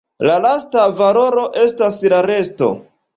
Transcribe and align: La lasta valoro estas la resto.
La 0.27 0.35
lasta 0.43 0.85
valoro 1.01 1.43
estas 1.65 1.99
la 2.15 2.23
resto. 2.29 2.71